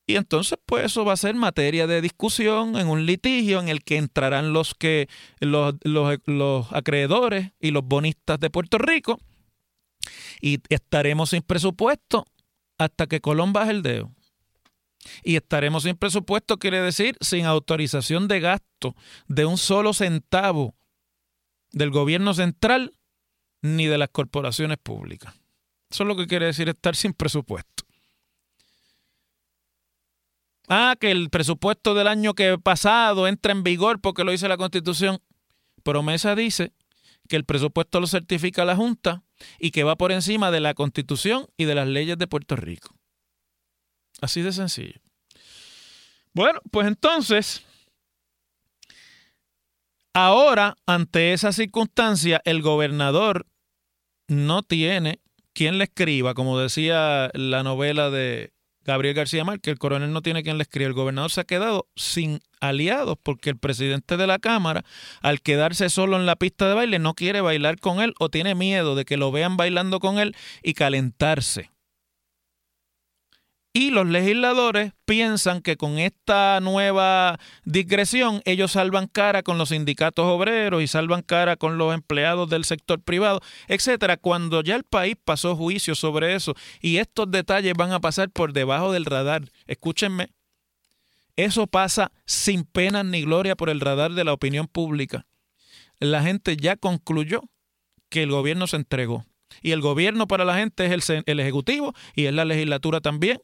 Y 0.09 0.15
entonces, 0.15 0.57
pues 0.65 0.85
eso 0.85 1.03
va 1.03 1.13
a 1.13 1.17
ser 1.17 1.35
materia 1.35 1.85
de 1.85 2.01
discusión 2.01 2.77
en 2.77 2.87
un 2.87 3.05
litigio 3.05 3.59
en 3.59 3.67
el 3.67 3.83
que 3.83 3.97
entrarán 3.97 4.53
los 4.53 4.73
que 4.73 5.09
los, 5.41 5.75
los, 5.83 6.71
acreedores 6.71 7.51
y 7.59 7.71
los 7.71 7.83
bonistas 7.83 8.39
de 8.39 8.49
Puerto 8.49 8.77
Rico. 8.77 9.19
Y 10.39 10.59
estaremos 10.69 11.31
sin 11.31 11.41
presupuesto 11.41 12.25
hasta 12.77 13.07
que 13.07 13.19
Colón 13.19 13.51
baje 13.51 13.71
el 13.71 13.81
dedo. 13.81 14.09
Y 15.23 15.35
estaremos 15.35 15.83
sin 15.83 15.97
presupuesto, 15.97 16.57
quiere 16.57 16.81
decir 16.81 17.17
sin 17.19 17.45
autorización 17.45 18.29
de 18.29 18.39
gasto 18.39 18.95
de 19.27 19.45
un 19.45 19.57
solo 19.57 19.93
centavo 19.93 20.73
del 21.73 21.91
gobierno 21.91 22.33
central 22.33 22.93
ni 23.61 23.87
de 23.87 23.97
las 23.97 24.09
corporaciones 24.09 24.77
públicas. 24.77 25.33
Eso 25.91 26.03
es 26.03 26.07
lo 26.07 26.15
que 26.15 26.27
quiere 26.27 26.45
decir 26.45 26.69
estar 26.69 26.95
sin 26.95 27.11
presupuesto. 27.11 27.76
Ah, 30.67 30.95
que 30.99 31.11
el 31.11 31.29
presupuesto 31.29 31.93
del 31.93 32.07
año 32.07 32.33
que 32.33 32.57
pasado 32.57 33.27
entra 33.27 33.53
en 33.53 33.63
vigor 33.63 34.01
porque 34.01 34.23
lo 34.23 34.31
dice 34.31 34.49
la 34.49 34.57
Constitución. 34.57 35.19
Promesa 35.83 36.35
dice 36.35 36.73
que 37.29 37.37
el 37.37 37.45
presupuesto 37.45 37.99
lo 38.01 38.07
certifica 38.07 38.65
la 38.65 38.75
Junta 38.75 39.23
y 39.59 39.71
que 39.71 39.83
va 39.83 39.95
por 39.95 40.11
encima 40.11 40.51
de 40.51 40.59
la 40.59 40.73
Constitución 40.73 41.47
y 41.55 41.65
de 41.65 41.75
las 41.75 41.87
leyes 41.87 42.17
de 42.17 42.27
Puerto 42.27 42.55
Rico. 42.55 42.95
Así 44.19 44.41
de 44.41 44.51
sencillo. 44.51 44.99
Bueno, 46.33 46.59
pues 46.71 46.87
entonces, 46.87 47.63
ahora, 50.13 50.75
ante 50.85 51.33
esa 51.33 51.51
circunstancia, 51.51 52.41
el 52.43 52.61
gobernador 52.61 53.47
no 54.27 54.63
tiene 54.63 55.21
quien 55.53 55.77
le 55.77 55.85
escriba, 55.85 56.33
como 56.33 56.59
decía 56.59 57.31
la 57.33 57.63
novela 57.63 58.09
de 58.09 58.51
Gabriel 58.87 59.13
García 59.13 59.43
Márquez, 59.43 59.73
el 59.73 59.79
coronel 59.79 60.13
no 60.13 60.21
tiene 60.21 60.43
quien 60.43 60.57
le 60.57 60.63
escriba. 60.63 60.87
El 60.87 60.93
gobernador 60.93 61.29
se 61.29 61.41
ha 61.41 61.43
quedado 61.43 61.87
sin 61.97 62.39
aliados 62.61 63.17
porque 63.21 63.49
el 63.49 63.57
presidente 63.57 64.15
de 64.15 64.27
la 64.27 64.39
Cámara, 64.39 64.85
al 65.21 65.41
quedarse 65.41 65.89
solo 65.89 66.15
en 66.15 66.25
la 66.25 66.37
pista 66.37 66.69
de 66.69 66.73
baile, 66.73 66.97
no 66.97 67.13
quiere 67.13 67.41
bailar 67.41 67.79
con 67.81 67.99
él 67.99 68.13
o 68.17 68.29
tiene 68.29 68.55
miedo 68.55 68.95
de 68.95 69.03
que 69.03 69.17
lo 69.17 69.29
vean 69.29 69.57
bailando 69.57 69.99
con 69.99 70.19
él 70.19 70.35
y 70.63 70.73
calentarse. 70.73 71.69
Y 73.77 73.91
los 73.91 74.07
legisladores 74.07 74.93
piensan 75.05 75.61
que 75.61 75.77
con 75.77 75.99
esta 75.99 76.59
nueva 76.61 77.39
digresión 77.63 78.41
ellos 78.43 78.71
salvan 78.71 79.05
cara 79.05 79.43
con 79.43 79.59
los 79.59 79.69
sindicatos 79.69 80.25
obreros 80.25 80.81
y 80.81 80.87
salvan 80.87 81.21
cara 81.21 81.57
con 81.57 81.77
los 81.77 81.93
empleados 81.93 82.49
del 82.49 82.65
sector 82.65 82.99
privado, 82.99 83.39
etcétera, 83.67 84.17
cuando 84.17 84.63
ya 84.63 84.75
el 84.75 84.83
país 84.83 85.15
pasó 85.23 85.55
juicio 85.55 85.93
sobre 85.93 86.33
eso 86.33 86.55
y 86.81 86.97
estos 86.97 87.29
detalles 87.29 87.75
van 87.77 87.91
a 87.91 87.99
pasar 87.99 88.31
por 88.31 88.51
debajo 88.51 88.91
del 88.91 89.05
radar. 89.05 89.43
Escúchenme, 89.67 90.29
eso 91.35 91.67
pasa 91.67 92.11
sin 92.25 92.63
pena 92.63 93.03
ni 93.03 93.25
gloria 93.25 93.55
por 93.55 93.69
el 93.69 93.79
radar 93.79 94.13
de 94.13 94.23
la 94.23 94.33
opinión 94.33 94.65
pública. 94.65 95.27
La 95.99 96.23
gente 96.23 96.57
ya 96.57 96.77
concluyó 96.77 97.43
que 98.09 98.23
el 98.23 98.31
gobierno 98.31 98.65
se 98.65 98.77
entregó. 98.77 99.23
Y 99.61 99.69
el 99.69 99.81
gobierno 99.81 100.27
para 100.27 100.45
la 100.45 100.57
gente 100.57 100.83
es 100.87 101.09
el, 101.09 101.23
el 101.27 101.39
Ejecutivo 101.39 101.93
y 102.15 102.25
es 102.25 102.33
la 102.33 102.43
legislatura 102.43 103.01
también 103.01 103.39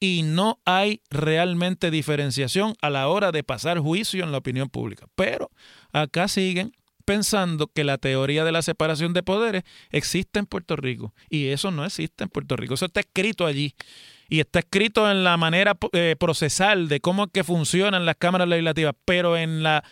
y 0.00 0.22
no 0.22 0.58
hay 0.64 1.02
realmente 1.10 1.90
diferenciación 1.90 2.74
a 2.80 2.88
la 2.88 3.08
hora 3.08 3.32
de 3.32 3.44
pasar 3.44 3.78
juicio 3.78 4.24
en 4.24 4.32
la 4.32 4.38
opinión 4.38 4.70
pública. 4.70 5.06
Pero 5.14 5.50
acá 5.92 6.26
siguen 6.26 6.72
pensando 7.04 7.66
que 7.66 7.84
la 7.84 7.98
teoría 7.98 8.44
de 8.44 8.52
la 8.52 8.62
separación 8.62 9.12
de 9.12 9.22
poderes 9.22 9.64
existe 9.90 10.38
en 10.38 10.46
Puerto 10.46 10.76
Rico. 10.76 11.12
Y 11.28 11.48
eso 11.48 11.70
no 11.70 11.84
existe 11.84 12.24
en 12.24 12.30
Puerto 12.30 12.56
Rico. 12.56 12.74
Eso 12.74 12.86
está 12.86 13.00
escrito 13.00 13.46
allí. 13.46 13.74
Y 14.28 14.40
está 14.40 14.60
escrito 14.60 15.10
en 15.10 15.24
la 15.24 15.36
manera 15.36 15.76
eh, 15.92 16.16
procesal 16.18 16.88
de 16.88 17.00
cómo 17.00 17.24
es 17.24 17.30
que 17.32 17.44
funcionan 17.44 18.06
las 18.06 18.16
cámaras 18.16 18.48
legislativas. 18.48 18.94
Pero 19.04 19.36
en, 19.36 19.62
la, 19.62 19.84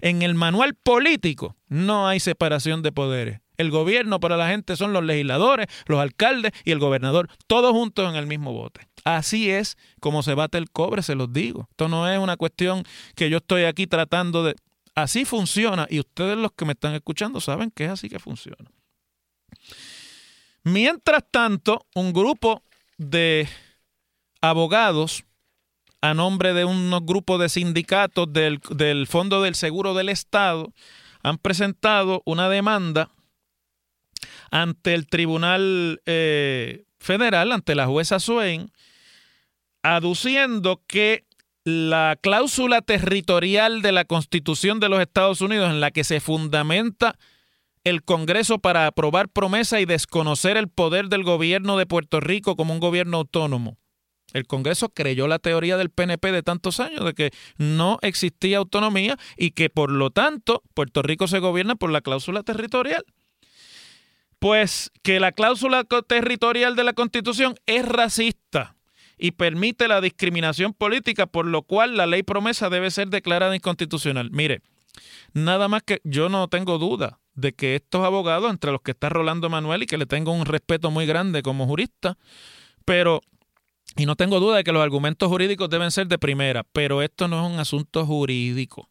en 0.00 0.22
el 0.22 0.34
manual 0.34 0.74
político 0.74 1.56
no 1.68 2.06
hay 2.06 2.20
separación 2.20 2.82
de 2.82 2.92
poderes. 2.92 3.40
El 3.56 3.70
gobierno 3.70 4.20
para 4.20 4.36
la 4.36 4.48
gente 4.48 4.76
son 4.76 4.92
los 4.92 5.02
legisladores, 5.02 5.66
los 5.86 5.98
alcaldes 5.98 6.52
y 6.64 6.72
el 6.72 6.78
gobernador, 6.78 7.30
todos 7.46 7.72
juntos 7.72 8.08
en 8.10 8.16
el 8.16 8.26
mismo 8.26 8.52
bote. 8.52 8.86
Así 9.06 9.52
es 9.52 9.78
como 10.00 10.24
se 10.24 10.34
bate 10.34 10.58
el 10.58 10.68
cobre, 10.68 11.00
se 11.00 11.14
los 11.14 11.32
digo. 11.32 11.68
Esto 11.70 11.88
no 11.88 12.10
es 12.10 12.18
una 12.18 12.36
cuestión 12.36 12.82
que 13.14 13.30
yo 13.30 13.36
estoy 13.36 13.62
aquí 13.62 13.86
tratando 13.86 14.42
de... 14.42 14.56
Así 14.96 15.24
funciona 15.24 15.86
y 15.88 16.00
ustedes 16.00 16.36
los 16.36 16.50
que 16.50 16.64
me 16.64 16.72
están 16.72 16.92
escuchando 16.92 17.40
saben 17.40 17.70
que 17.70 17.84
es 17.84 17.90
así 17.92 18.08
que 18.08 18.18
funciona. 18.18 18.68
Mientras 20.64 21.22
tanto, 21.30 21.86
un 21.94 22.12
grupo 22.12 22.64
de 22.98 23.48
abogados 24.40 25.22
a 26.00 26.12
nombre 26.12 26.52
de 26.52 26.64
unos 26.64 27.06
grupos 27.06 27.40
de 27.40 27.48
sindicatos 27.48 28.32
del, 28.32 28.58
del 28.70 29.06
Fondo 29.06 29.40
del 29.40 29.54
Seguro 29.54 29.94
del 29.94 30.08
Estado 30.08 30.72
han 31.22 31.38
presentado 31.38 32.22
una 32.24 32.48
demanda 32.48 33.12
ante 34.50 34.94
el 34.94 35.06
Tribunal 35.06 36.02
eh, 36.06 36.86
Federal, 36.98 37.52
ante 37.52 37.76
la 37.76 37.86
jueza 37.86 38.18
Swain, 38.18 38.72
aduciendo 39.94 40.82
que 40.88 41.24
la 41.64 42.18
cláusula 42.20 42.82
territorial 42.82 43.82
de 43.82 43.92
la 43.92 44.04
Constitución 44.04 44.80
de 44.80 44.88
los 44.88 45.00
Estados 45.00 45.40
Unidos 45.40 45.70
en 45.70 45.80
la 45.80 45.92
que 45.92 46.02
se 46.02 46.18
fundamenta 46.18 47.16
el 47.84 48.02
Congreso 48.02 48.58
para 48.58 48.88
aprobar 48.88 49.28
promesa 49.28 49.80
y 49.80 49.84
desconocer 49.84 50.56
el 50.56 50.68
poder 50.68 51.08
del 51.08 51.22
gobierno 51.22 51.76
de 51.76 51.86
Puerto 51.86 52.18
Rico 52.18 52.56
como 52.56 52.74
un 52.74 52.80
gobierno 52.80 53.18
autónomo. 53.18 53.78
El 54.32 54.48
Congreso 54.48 54.88
creyó 54.88 55.28
la 55.28 55.38
teoría 55.38 55.76
del 55.76 55.90
PNP 55.90 56.32
de 56.32 56.42
tantos 56.42 56.80
años 56.80 57.04
de 57.04 57.14
que 57.14 57.30
no 57.56 57.98
existía 58.02 58.58
autonomía 58.58 59.16
y 59.36 59.52
que 59.52 59.70
por 59.70 59.92
lo 59.92 60.10
tanto 60.10 60.64
Puerto 60.74 61.02
Rico 61.02 61.28
se 61.28 61.38
gobierna 61.38 61.76
por 61.76 61.92
la 61.92 62.00
cláusula 62.00 62.42
territorial. 62.42 63.04
Pues 64.40 64.90
que 65.04 65.20
la 65.20 65.30
cláusula 65.30 65.84
territorial 65.84 66.74
de 66.74 66.84
la 66.84 66.92
Constitución 66.92 67.54
es 67.66 67.86
racista 67.86 68.75
y 69.18 69.32
permite 69.32 69.88
la 69.88 70.00
discriminación 70.00 70.72
política, 70.74 71.26
por 71.26 71.46
lo 71.46 71.62
cual 71.62 71.96
la 71.96 72.06
ley 72.06 72.22
promesa 72.22 72.68
debe 72.70 72.90
ser 72.90 73.08
declarada 73.08 73.56
inconstitucional. 73.56 74.30
Mire, 74.30 74.60
nada 75.32 75.68
más 75.68 75.82
que 75.82 76.00
yo 76.04 76.28
no 76.28 76.48
tengo 76.48 76.78
duda 76.78 77.18
de 77.34 77.52
que 77.52 77.76
estos 77.76 78.04
abogados, 78.04 78.50
entre 78.50 78.72
los 78.72 78.80
que 78.80 78.92
está 78.92 79.08
Rolando 79.08 79.48
Manuel 79.48 79.82
y 79.82 79.86
que 79.86 79.98
le 79.98 80.06
tengo 80.06 80.32
un 80.32 80.46
respeto 80.46 80.90
muy 80.90 81.06
grande 81.06 81.42
como 81.42 81.66
jurista, 81.66 82.16
pero, 82.84 83.20
y 83.96 84.06
no 84.06 84.16
tengo 84.16 84.40
duda 84.40 84.56
de 84.56 84.64
que 84.64 84.72
los 84.72 84.82
argumentos 84.82 85.28
jurídicos 85.28 85.68
deben 85.68 85.90
ser 85.90 86.08
de 86.08 86.18
primera, 86.18 86.64
pero 86.72 87.02
esto 87.02 87.28
no 87.28 87.44
es 87.44 87.52
un 87.52 87.58
asunto 87.58 88.04
jurídico. 88.06 88.88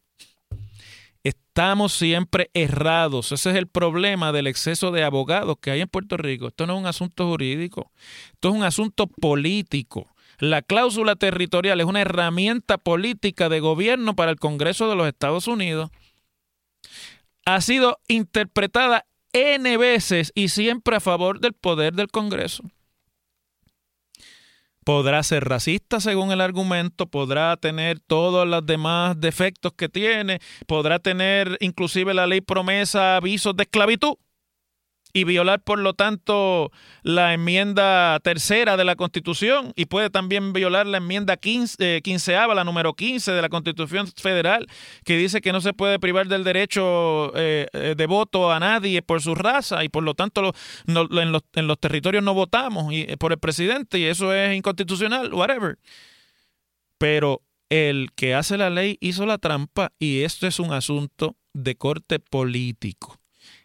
Estamos 1.24 1.92
siempre 1.92 2.50
errados. 2.54 3.32
Ese 3.32 3.50
es 3.50 3.56
el 3.56 3.66
problema 3.66 4.30
del 4.30 4.46
exceso 4.46 4.92
de 4.92 5.02
abogados 5.02 5.56
que 5.60 5.72
hay 5.72 5.80
en 5.80 5.88
Puerto 5.88 6.16
Rico. 6.16 6.46
Esto 6.46 6.68
no 6.68 6.74
es 6.74 6.80
un 6.80 6.86
asunto 6.86 7.26
jurídico, 7.26 7.90
esto 8.34 8.50
es 8.50 8.54
un 8.54 8.62
asunto 8.62 9.08
político. 9.08 10.08
La 10.38 10.62
cláusula 10.62 11.16
territorial 11.16 11.80
es 11.80 11.86
una 11.86 12.02
herramienta 12.02 12.78
política 12.78 13.48
de 13.48 13.60
gobierno 13.60 14.14
para 14.14 14.30
el 14.30 14.38
Congreso 14.38 14.88
de 14.88 14.96
los 14.96 15.08
Estados 15.08 15.48
Unidos. 15.48 15.90
Ha 17.44 17.60
sido 17.60 17.98
interpretada 18.08 19.06
N 19.32 19.76
veces 19.76 20.32
y 20.34 20.48
siempre 20.48 20.96
a 20.96 21.00
favor 21.00 21.40
del 21.40 21.52
poder 21.52 21.94
del 21.94 22.08
Congreso 22.08 22.64
podrá 24.86 25.20
ser 25.24 25.42
racista 25.48 25.98
según 25.98 26.30
el 26.30 26.40
argumento, 26.40 27.06
podrá 27.06 27.56
tener 27.56 27.98
todos 27.98 28.46
los 28.46 28.64
demás 28.64 29.20
defectos 29.20 29.72
que 29.72 29.88
tiene, 29.88 30.38
podrá 30.68 31.00
tener 31.00 31.56
inclusive 31.58 32.14
la 32.14 32.28
ley 32.28 32.40
promesa 32.40 33.16
avisos 33.16 33.56
de 33.56 33.64
esclavitud 33.64 34.14
y 35.16 35.24
violar, 35.24 35.62
por 35.62 35.78
lo 35.78 35.94
tanto, 35.94 36.70
la 37.02 37.32
enmienda 37.32 38.20
tercera 38.20 38.76
de 38.76 38.84
la 38.84 38.96
Constitución 38.96 39.72
y 39.74 39.86
puede 39.86 40.10
también 40.10 40.52
violar 40.52 40.86
la 40.86 40.98
enmienda 40.98 41.38
15, 41.38 41.76
eh, 41.78 42.02
quinceava, 42.02 42.54
la 42.54 42.64
número 42.64 42.92
15 42.92 43.32
de 43.32 43.40
la 43.40 43.48
Constitución 43.48 44.08
Federal, 44.08 44.66
que 45.04 45.16
dice 45.16 45.40
que 45.40 45.52
no 45.52 45.62
se 45.62 45.72
puede 45.72 45.98
privar 45.98 46.28
del 46.28 46.44
derecho 46.44 47.32
eh, 47.34 47.66
eh, 47.72 47.94
de 47.96 48.06
voto 48.06 48.52
a 48.52 48.60
nadie 48.60 49.00
por 49.00 49.22
su 49.22 49.34
raza 49.34 49.82
y 49.84 49.88
por 49.88 50.02
lo 50.02 50.12
tanto 50.12 50.52
en, 50.86 50.92
los, 51.32 51.42
en, 51.54 51.66
los, 51.66 51.80
territorios 51.80 52.22
no 52.22 52.34
votamos 52.34 52.92
y, 52.92 53.06
por 53.16 53.32
el 53.32 53.38
presidente 53.38 53.98
y 53.98 54.04
eso 54.04 54.34
es 54.34 54.54
inconstitucional, 54.54 55.32
whatever. 55.32 55.78
Pero 56.98 57.40
el 57.70 58.12
que 58.14 58.34
hace 58.34 58.58
la 58.58 58.68
ley 58.68 58.98
hizo 59.00 59.24
la 59.24 59.38
trampa 59.38 59.92
y 59.98 60.24
esto 60.24 60.46
es 60.46 60.60
un 60.60 60.74
asunto 60.74 61.36
de 61.54 61.74
corte 61.74 62.18
político. 62.18 63.18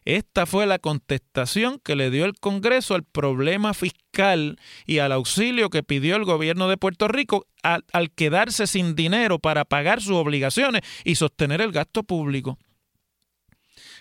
Esta 0.03 0.45
fue 0.45 0.65
la 0.65 0.79
contestación 0.79 1.79
que 1.83 1.95
le 1.95 2.09
dio 2.09 2.25
el 2.25 2.33
Congreso 2.39 2.95
al 2.95 3.03
problema 3.03 3.73
fiscal 3.73 4.59
y 4.85 4.97
al 4.99 5.11
auxilio 5.11 5.69
que 5.69 5.83
pidió 5.83 6.15
el 6.15 6.25
gobierno 6.25 6.67
de 6.67 6.77
Puerto 6.77 7.07
Rico 7.07 7.45
al, 7.61 8.11
quedarse 8.11 8.65
sin 8.65 8.95
dinero 8.95 9.39
para 9.39 9.65
pagar 9.65 10.01
sus 10.01 10.13
obligaciones 10.13 10.81
y 11.03 11.15
sostener 11.15 11.61
el 11.61 11.71
gasto 11.71 12.03
público. 12.03 12.57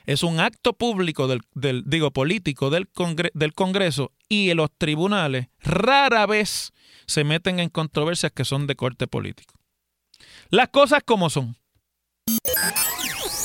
Es 0.06 0.22
un 0.22 0.40
acto 0.40 0.72
público 0.72 1.28
del, 1.28 1.42
digo 1.84 2.10
político 2.10 2.70
del, 2.70 2.88
del 3.34 3.52
Congreso 3.52 4.12
y 4.28 4.52
los 4.54 4.70
tribunales 4.76 5.48
rara 5.58 6.24
vez 6.26 6.72
se 7.06 7.24
meten 7.24 7.60
en 7.60 7.68
controversias 7.68 8.32
que 8.32 8.46
son 8.46 8.66
de 8.66 8.76
corte 8.76 9.06
político. 9.06 9.54
Las 10.48 10.68
cosas 10.68 11.02
como 11.04 11.28
son. 11.28 11.56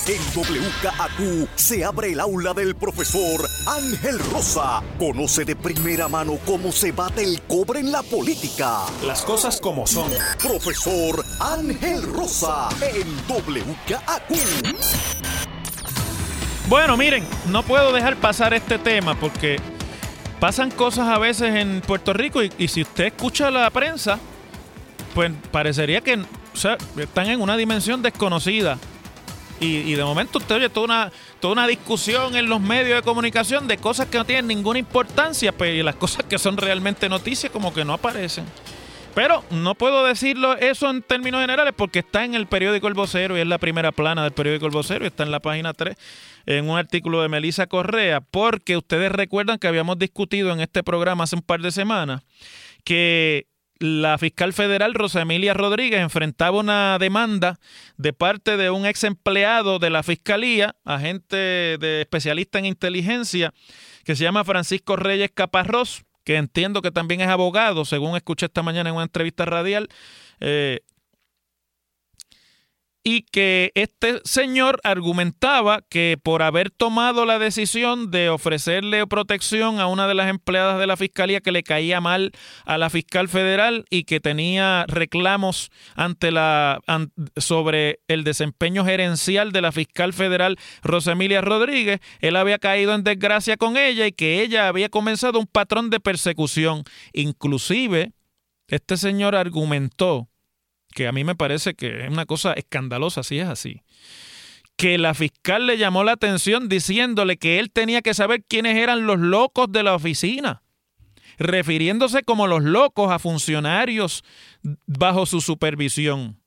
En 0.08 0.20
WKAQ 0.20 1.48
se 1.56 1.84
abre 1.84 2.12
el 2.12 2.20
aula 2.20 2.54
del 2.54 2.76
profesor 2.76 3.44
Ángel 3.66 4.20
Rosa. 4.30 4.80
Conoce 5.00 5.44
de 5.44 5.56
primera 5.56 6.06
mano 6.06 6.38
cómo 6.46 6.70
se 6.70 6.92
bate 6.92 7.24
el 7.24 7.42
cobre 7.42 7.80
en 7.80 7.90
la 7.90 8.04
política. 8.04 8.82
Las 9.04 9.22
cosas 9.22 9.60
como 9.60 9.84
son. 9.84 10.08
Profesor 10.40 11.24
Ángel 11.40 12.04
Rosa 12.04 12.68
en 12.82 13.16
WKAQ. 13.26 14.76
Bueno, 16.68 16.96
miren, 16.96 17.26
no 17.48 17.64
puedo 17.64 17.92
dejar 17.92 18.14
pasar 18.14 18.54
este 18.54 18.78
tema 18.78 19.18
porque 19.18 19.56
pasan 20.38 20.70
cosas 20.70 21.08
a 21.08 21.18
veces 21.18 21.52
en 21.56 21.80
Puerto 21.80 22.12
Rico 22.12 22.44
y, 22.44 22.68
si 22.68 22.82
usted 22.82 23.06
escucha 23.06 23.50
la 23.50 23.68
prensa, 23.70 24.20
pues 25.16 25.32
parecería 25.50 26.00
que 26.00 26.24
están 26.96 27.26
en 27.26 27.40
una 27.40 27.56
dimensión 27.56 28.02
desconocida 28.02 28.78
y, 29.60 29.94
de 29.94 30.04
momento 30.04 30.38
usted 30.38 30.56
oye 30.56 30.68
toda 30.68 30.84
una, 30.84 31.12
toda 31.40 31.52
una 31.52 31.66
discusión 31.66 32.36
en 32.36 32.48
los 32.48 32.60
medios 32.60 32.96
de 32.96 33.02
comunicación 33.02 33.66
de 33.66 33.78
cosas 33.78 34.06
que 34.06 34.18
no 34.18 34.24
tienen 34.24 34.46
ninguna 34.46 34.78
importancia, 34.78 35.52
pero 35.52 35.72
pues, 35.72 35.84
las 35.84 35.94
cosas 35.96 36.24
que 36.24 36.38
son 36.38 36.56
realmente 36.56 37.08
noticias 37.08 37.52
como 37.52 37.72
que 37.72 37.84
no 37.84 37.94
aparecen. 37.94 38.44
Pero 39.14 39.42
no 39.50 39.74
puedo 39.74 40.04
decirlo 40.04 40.58
eso 40.58 40.90
en 40.90 41.00
términos 41.00 41.40
generales 41.40 41.72
porque 41.74 42.00
está 42.00 42.26
en 42.26 42.34
el 42.34 42.46
periódico 42.46 42.86
El 42.86 42.92
Vocero 42.92 43.38
y 43.38 43.40
es 43.40 43.46
la 43.46 43.56
primera 43.56 43.90
plana 43.90 44.22
del 44.22 44.32
periódico 44.32 44.66
El 44.66 44.72
Vocero 44.72 45.04
y 45.04 45.06
está 45.06 45.22
en 45.22 45.30
la 45.30 45.40
página 45.40 45.72
3 45.72 45.96
en 46.44 46.68
un 46.68 46.76
artículo 46.76 47.22
de 47.22 47.30
Melissa 47.30 47.66
Correa, 47.66 48.20
porque 48.20 48.76
ustedes 48.76 49.10
recuerdan 49.10 49.58
que 49.58 49.68
habíamos 49.68 49.98
discutido 49.98 50.52
en 50.52 50.60
este 50.60 50.82
programa 50.82 51.24
hace 51.24 51.34
un 51.34 51.40
par 51.40 51.60
de 51.60 51.72
semanas 51.72 52.22
que 52.84 53.46
la 53.78 54.16
fiscal 54.18 54.52
federal 54.52 54.94
Rosa 54.94 55.20
Emilia 55.20 55.54
Rodríguez 55.54 56.00
enfrentaba 56.00 56.58
una 56.58 56.98
demanda 56.98 57.58
de 57.96 58.12
parte 58.12 58.56
de 58.56 58.70
un 58.70 58.86
ex 58.86 59.04
empleado 59.04 59.78
de 59.78 59.90
la 59.90 60.02
fiscalía, 60.02 60.76
agente 60.84 61.36
de 61.36 62.00
especialista 62.00 62.58
en 62.58 62.66
inteligencia, 62.66 63.52
que 64.04 64.16
se 64.16 64.24
llama 64.24 64.44
Francisco 64.44 64.96
Reyes 64.96 65.30
Caparrós, 65.34 66.04
que 66.24 66.36
entiendo 66.36 66.82
que 66.82 66.90
también 66.90 67.20
es 67.20 67.28
abogado, 67.28 67.84
según 67.84 68.16
escuché 68.16 68.46
esta 68.46 68.62
mañana 68.62 68.90
en 68.90 68.96
una 68.96 69.04
entrevista 69.04 69.44
radial. 69.44 69.88
Eh, 70.40 70.80
y 73.08 73.22
que 73.22 73.70
este 73.76 74.20
señor 74.24 74.80
argumentaba 74.82 75.80
que 75.88 76.18
por 76.20 76.42
haber 76.42 76.72
tomado 76.72 77.24
la 77.24 77.38
decisión 77.38 78.10
de 78.10 78.30
ofrecerle 78.30 79.06
protección 79.06 79.78
a 79.78 79.86
una 79.86 80.08
de 80.08 80.14
las 80.14 80.28
empleadas 80.28 80.80
de 80.80 80.88
la 80.88 80.96
fiscalía 80.96 81.40
que 81.40 81.52
le 81.52 81.62
caía 81.62 82.00
mal 82.00 82.32
a 82.64 82.78
la 82.78 82.90
fiscal 82.90 83.28
federal 83.28 83.84
y 83.90 84.02
que 84.02 84.18
tenía 84.18 84.86
reclamos 84.88 85.70
ante 85.94 86.32
la 86.32 86.80
sobre 87.36 88.00
el 88.08 88.24
desempeño 88.24 88.84
gerencial 88.84 89.52
de 89.52 89.60
la 89.60 89.70
fiscal 89.70 90.12
federal 90.12 90.58
Rosemilia 90.82 91.42
Rodríguez, 91.42 92.00
él 92.18 92.34
había 92.34 92.58
caído 92.58 92.92
en 92.92 93.04
desgracia 93.04 93.56
con 93.56 93.76
ella 93.76 94.08
y 94.08 94.12
que 94.12 94.42
ella 94.42 94.66
había 94.66 94.88
comenzado 94.88 95.38
un 95.38 95.46
patrón 95.46 95.90
de 95.90 96.00
persecución. 96.00 96.82
Inclusive 97.12 98.14
este 98.66 98.96
señor 98.96 99.36
argumentó 99.36 100.28
que 100.96 101.06
a 101.06 101.12
mí 101.12 101.24
me 101.24 101.34
parece 101.34 101.74
que 101.74 102.06
es 102.06 102.10
una 102.10 102.24
cosa 102.24 102.54
escandalosa, 102.54 103.22
si 103.22 103.38
es 103.38 103.46
así, 103.46 103.82
que 104.76 104.96
la 104.96 105.12
fiscal 105.12 105.66
le 105.66 105.76
llamó 105.76 106.04
la 106.04 106.12
atención 106.12 106.70
diciéndole 106.70 107.36
que 107.36 107.58
él 107.58 107.70
tenía 107.70 108.00
que 108.00 108.14
saber 108.14 108.44
quiénes 108.48 108.78
eran 108.78 109.06
los 109.06 109.18
locos 109.18 109.70
de 109.70 109.82
la 109.82 109.94
oficina, 109.94 110.62
refiriéndose 111.36 112.22
como 112.22 112.46
los 112.46 112.62
locos 112.62 113.12
a 113.12 113.18
funcionarios 113.18 114.24
bajo 114.86 115.26
su 115.26 115.42
supervisión, 115.42 116.40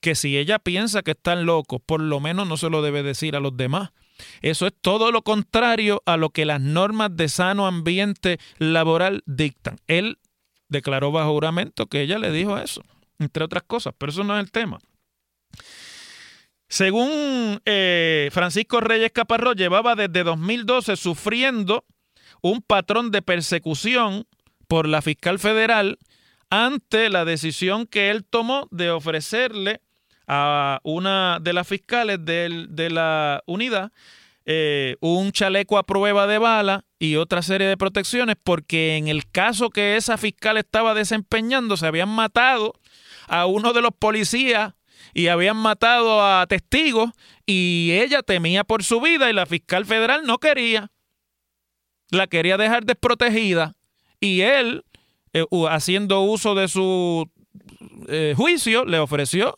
que 0.00 0.14
si 0.14 0.38
ella 0.38 0.58
piensa 0.58 1.02
que 1.02 1.10
están 1.10 1.44
locos, 1.44 1.82
por 1.84 2.00
lo 2.00 2.20
menos 2.20 2.48
no 2.48 2.56
se 2.56 2.70
lo 2.70 2.80
debe 2.80 3.02
decir 3.02 3.36
a 3.36 3.40
los 3.40 3.54
demás. 3.54 3.90
Eso 4.40 4.66
es 4.66 4.72
todo 4.80 5.12
lo 5.12 5.20
contrario 5.20 6.02
a 6.06 6.16
lo 6.16 6.30
que 6.30 6.46
las 6.46 6.62
normas 6.62 7.14
de 7.14 7.28
sano 7.28 7.66
ambiente 7.66 8.38
laboral 8.56 9.22
dictan. 9.26 9.78
Él 9.88 10.16
declaró 10.68 11.12
bajo 11.12 11.32
juramento 11.32 11.86
que 11.86 12.00
ella 12.00 12.18
le 12.18 12.30
dijo 12.30 12.56
eso, 12.56 12.82
entre 13.20 13.44
otras 13.44 13.62
cosas, 13.62 13.94
pero 13.96 14.10
eso 14.10 14.24
no 14.24 14.36
es 14.36 14.42
el 14.42 14.50
tema. 14.50 14.78
Según 16.68 17.60
eh, 17.64 18.28
Francisco 18.32 18.80
Reyes 18.80 19.12
Caparrós, 19.12 19.56
llevaba 19.56 19.94
desde 19.94 20.24
2012 20.24 20.96
sufriendo 20.96 21.84
un 22.42 22.62
patrón 22.62 23.10
de 23.10 23.22
persecución 23.22 24.26
por 24.66 24.88
la 24.88 25.02
fiscal 25.02 25.38
federal 25.38 25.98
ante 26.48 27.10
la 27.10 27.24
decisión 27.24 27.86
que 27.86 28.10
él 28.10 28.24
tomó 28.24 28.68
de 28.70 28.90
ofrecerle 28.90 29.82
a 30.26 30.80
una 30.84 31.38
de 31.40 31.52
las 31.52 31.66
fiscales 31.66 32.24
de 32.24 32.88
la 32.90 33.42
unidad 33.46 33.92
eh, 34.46 34.96
un 35.00 35.32
chaleco 35.32 35.76
a 35.76 35.84
prueba 35.84 36.26
de 36.26 36.38
bala 36.38 36.84
y 36.98 37.16
otra 37.16 37.42
serie 37.42 37.68
de 37.68 37.76
protecciones 37.76 38.36
porque 38.42 38.96
en 38.96 39.06
el 39.06 39.30
caso 39.30 39.70
que 39.70 39.96
esa 39.96 40.16
fiscal 40.16 40.56
estaba 40.56 40.94
desempeñando 40.94 41.76
se 41.76 41.86
habían 41.86 42.08
matado 42.08 42.72
a 43.30 43.46
uno 43.46 43.72
de 43.72 43.80
los 43.80 43.92
policías 43.96 44.74
y 45.14 45.28
habían 45.28 45.56
matado 45.56 46.22
a 46.24 46.44
testigos 46.48 47.10
y 47.46 47.92
ella 47.92 48.22
temía 48.22 48.64
por 48.64 48.82
su 48.82 49.00
vida 49.00 49.30
y 49.30 49.32
la 49.32 49.46
fiscal 49.46 49.86
federal 49.86 50.22
no 50.26 50.38
quería. 50.38 50.90
La 52.10 52.26
quería 52.26 52.56
dejar 52.56 52.84
desprotegida 52.84 53.76
y 54.18 54.40
él, 54.40 54.84
eh, 55.32 55.44
haciendo 55.70 56.22
uso 56.22 56.56
de 56.56 56.66
su 56.66 57.30
eh, 58.08 58.34
juicio, 58.36 58.84
le 58.84 58.98
ofreció 58.98 59.54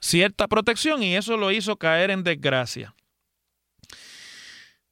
cierta 0.00 0.46
protección 0.46 1.02
y 1.02 1.16
eso 1.16 1.38
lo 1.38 1.50
hizo 1.50 1.78
caer 1.78 2.10
en 2.10 2.24
desgracia. 2.24 2.94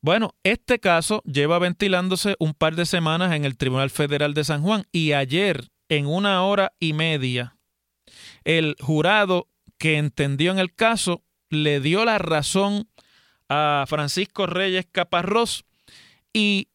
Bueno, 0.01 0.35
este 0.43 0.81
caso 0.81 1.23
lleva 1.27 1.59
ventilándose 1.59 2.35
un 2.39 2.55
par 2.55 2.77
de 2.77 2.87
semanas 2.87 3.35
en 3.35 3.45
el 3.45 3.59
Tribunal 3.59 3.91
Federal 3.91 4.33
de 4.33 4.45
San 4.45 4.63
Juan 4.63 4.85
y 4.91 5.13
ayer, 5.13 5.69
en 5.91 6.07
una 6.07 6.43
hora 6.45 6.73
y 6.81 6.95
media, 6.95 7.57
el 8.45 8.77
jurado 8.81 9.49
que 9.79 9.99
entendió 9.99 10.53
en 10.53 10.59
el 10.59 10.75
caso 10.75 11.23
le 11.51 11.81
dio 11.81 12.05
la 12.05 12.19
razón 12.19 12.89
a 13.49 13.85
Francisco 13.87 14.47
Reyes 14.47 14.87
Caparrós 14.91 15.65
y 16.33 16.69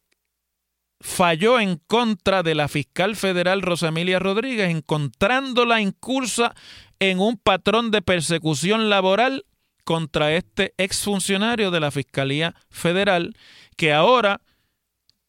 falló 0.99 1.59
en 1.59 1.77
contra 1.77 2.43
de 2.43 2.55
la 2.55 2.67
fiscal 2.67 3.15
federal 3.15 3.61
Rosamilia 3.61 4.19
Rodríguez, 4.19 4.69
encontrándola 4.69 5.81
incursa 5.81 6.55
en 6.99 7.19
un 7.19 7.37
patrón 7.37 7.91
de 7.91 8.01
persecución 8.01 8.89
laboral 8.89 9.45
contra 9.83 10.33
este 10.33 10.73
exfuncionario 10.77 11.71
de 11.71 11.79
la 11.79 11.91
Fiscalía 11.91 12.55
Federal, 12.69 13.35
que 13.77 13.93
ahora 13.93 14.41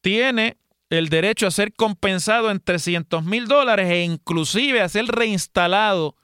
tiene 0.01 0.57
el 0.91 1.11
derecho 1.11 1.47
a 1.47 1.51
ser 1.51 1.73
compensado 1.75 2.51
en 2.51 2.61
300 2.61 3.25
mil 3.25 3.47
dólares 3.47 3.91
e 3.91 4.03
inclusive 4.03 4.81
a 4.81 4.89
ser 4.89 5.07
reinstalado 5.07 6.17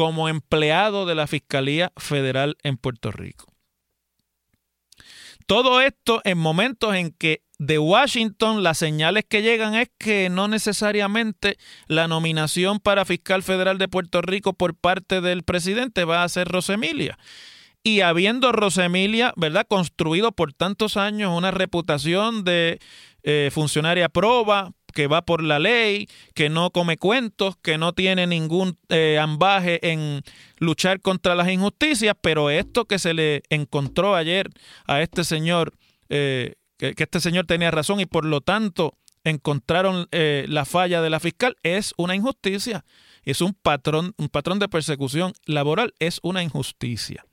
como 0.00 0.30
empleado 0.30 1.04
de 1.04 1.14
la 1.14 1.26
Fiscalía 1.26 1.92
Federal 1.98 2.56
en 2.62 2.78
Puerto 2.78 3.10
Rico. 3.10 3.52
Todo 5.44 5.82
esto 5.82 6.22
en 6.24 6.38
momentos 6.38 6.94
en 6.94 7.10
que 7.10 7.42
de 7.58 7.78
Washington 7.78 8.62
las 8.62 8.78
señales 8.78 9.26
que 9.28 9.42
llegan 9.42 9.74
es 9.74 9.90
que 9.98 10.30
no 10.30 10.48
necesariamente 10.48 11.58
la 11.86 12.08
nominación 12.08 12.80
para 12.80 13.04
fiscal 13.04 13.42
federal 13.42 13.76
de 13.76 13.88
Puerto 13.88 14.22
Rico 14.22 14.54
por 14.54 14.74
parte 14.74 15.20
del 15.20 15.42
presidente 15.42 16.06
va 16.06 16.24
a 16.24 16.28
ser 16.30 16.48
Rosemilia. 16.48 17.18
Y 17.82 18.00
habiendo 18.00 18.52
Rosemilia, 18.52 19.34
¿verdad?, 19.36 19.66
construido 19.68 20.32
por 20.32 20.54
tantos 20.54 20.96
años 20.96 21.36
una 21.36 21.50
reputación 21.50 22.42
de 22.42 22.78
eh, 23.22 23.50
funcionaria 23.52 24.08
proba, 24.08 24.72
que 24.92 25.06
va 25.06 25.22
por 25.22 25.42
la 25.42 25.58
ley, 25.58 26.08
que 26.34 26.48
no 26.48 26.70
come 26.70 26.96
cuentos, 26.96 27.56
que 27.62 27.78
no 27.78 27.92
tiene 27.92 28.26
ningún 28.26 28.78
eh, 28.88 29.18
ambaje 29.18 29.90
en 29.90 30.22
luchar 30.58 31.00
contra 31.00 31.34
las 31.34 31.48
injusticias, 31.48 32.14
pero 32.20 32.50
esto 32.50 32.84
que 32.84 32.98
se 32.98 33.14
le 33.14 33.42
encontró 33.50 34.14
ayer 34.14 34.50
a 34.86 35.02
este 35.02 35.24
señor, 35.24 35.74
eh, 36.08 36.54
que, 36.76 36.94
este 36.96 37.20
señor 37.20 37.46
tenía 37.46 37.70
razón 37.70 38.00
y 38.00 38.06
por 38.06 38.24
lo 38.24 38.40
tanto 38.40 38.96
encontraron 39.24 40.08
eh, 40.12 40.46
la 40.48 40.64
falla 40.64 41.02
de 41.02 41.10
la 41.10 41.20
fiscal, 41.20 41.56
es 41.62 41.92
una 41.96 42.14
injusticia. 42.14 42.84
Es 43.22 43.42
un 43.42 43.52
patrón, 43.52 44.14
un 44.16 44.28
patrón 44.28 44.58
de 44.58 44.68
persecución 44.68 45.32
laboral, 45.44 45.94
es 45.98 46.20
una 46.22 46.42
injusticia. 46.42 47.24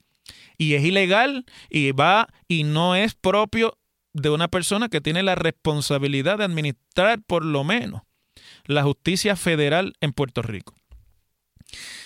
Y 0.57 0.73
es 0.73 0.83
ilegal 0.83 1.45
y 1.69 1.91
va 1.91 2.27
y 2.47 2.63
no 2.63 2.95
es 2.95 3.15
propio 3.15 3.77
de 4.21 4.29
una 4.31 4.47
persona 4.47 4.89
que 4.89 5.01
tiene 5.01 5.21
la 5.21 5.35
responsabilidad 5.35 6.39
de 6.39 6.45
administrar 6.45 7.21
por 7.21 7.45
lo 7.45 7.63
menos 7.63 8.01
la 8.65 8.83
justicia 8.83 9.35
federal 9.35 9.93
en 10.01 10.11
Puerto 10.11 10.41
Rico. 10.41 10.75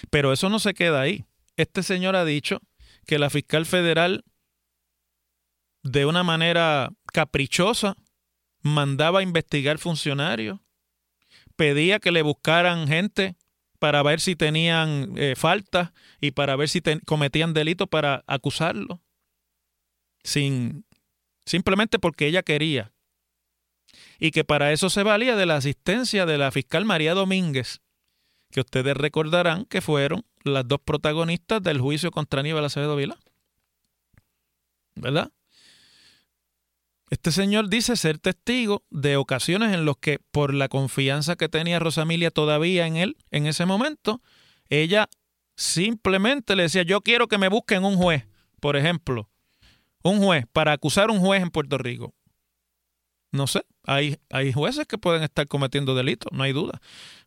Pero 0.09 0.33
eso 0.33 0.49
no 0.49 0.59
se 0.59 0.73
queda 0.73 1.01
ahí. 1.01 1.25
Este 1.55 1.83
señor 1.83 2.15
ha 2.15 2.25
dicho 2.25 2.59
que 3.05 3.17
la 3.17 3.29
fiscal 3.29 3.65
federal 3.65 4.25
de 5.83 6.05
una 6.05 6.23
manera 6.23 6.91
caprichosa 7.13 7.95
mandaba 8.61 9.19
a 9.19 9.23
investigar 9.23 9.77
funcionarios, 9.79 10.59
pedía 11.55 11.99
que 11.99 12.11
le 12.11 12.21
buscaran 12.21 12.87
gente 12.87 13.35
para 13.79 14.03
ver 14.03 14.19
si 14.19 14.35
tenían 14.35 15.13
eh, 15.17 15.33
faltas 15.35 15.91
y 16.19 16.31
para 16.31 16.55
ver 16.55 16.69
si 16.69 16.81
cometían 17.05 17.53
delitos 17.53 17.87
para 17.87 18.23
acusarlo, 18.27 19.01
sin 20.23 20.85
simplemente 21.51 21.99
porque 21.99 22.27
ella 22.27 22.43
quería. 22.43 22.93
Y 24.19 24.31
que 24.31 24.45
para 24.45 24.71
eso 24.71 24.89
se 24.89 25.03
valía 25.03 25.35
de 25.35 25.45
la 25.45 25.57
asistencia 25.57 26.25
de 26.25 26.37
la 26.37 26.49
fiscal 26.49 26.85
María 26.85 27.13
Domínguez, 27.13 27.81
que 28.51 28.61
ustedes 28.61 28.95
recordarán 28.95 29.65
que 29.65 29.81
fueron 29.81 30.25
las 30.43 30.65
dos 30.65 30.79
protagonistas 30.79 31.61
del 31.61 31.81
juicio 31.81 32.09
contra 32.09 32.39
Aníbal 32.39 32.63
Acevedo 32.63 32.95
Vila. 32.95 33.17
¿Verdad? 34.95 35.33
Este 37.09 37.33
señor 37.33 37.67
dice 37.67 37.97
ser 37.97 38.17
testigo 38.17 38.85
de 38.89 39.17
ocasiones 39.17 39.73
en 39.73 39.83
las 39.83 39.97
que, 39.99 40.19
por 40.31 40.53
la 40.53 40.69
confianza 40.69 41.35
que 41.35 41.49
tenía 41.49 41.79
Rosamilia 41.79 42.31
todavía 42.31 42.87
en 42.87 42.95
él 42.95 43.17
en 43.29 43.45
ese 43.45 43.65
momento, 43.65 44.21
ella 44.69 45.09
simplemente 45.57 46.55
le 46.55 46.63
decía, 46.63 46.83
yo 46.83 47.01
quiero 47.01 47.27
que 47.27 47.37
me 47.37 47.49
busquen 47.49 47.83
un 47.83 47.97
juez, 47.97 48.25
por 48.61 48.77
ejemplo, 48.77 49.30
un 50.03 50.19
juez, 50.19 50.45
para 50.51 50.71
acusar 50.73 51.09
a 51.09 51.13
un 51.13 51.19
juez 51.19 51.41
en 51.41 51.51
Puerto 51.51 51.77
Rico. 51.77 52.13
No 53.31 53.47
sé, 53.47 53.63
hay, 53.85 54.17
hay 54.29 54.51
jueces 54.51 54.85
que 54.87 54.97
pueden 54.97 55.23
estar 55.23 55.47
cometiendo 55.47 55.95
delitos, 55.95 56.31
no 56.33 56.43
hay 56.43 56.51
duda, 56.51 56.81